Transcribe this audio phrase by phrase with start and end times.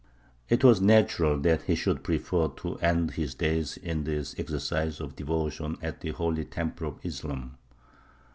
[0.49, 5.15] It was natural that he should prefer to end his days in the exercise of
[5.15, 7.59] devotion at the holy temple of Islam.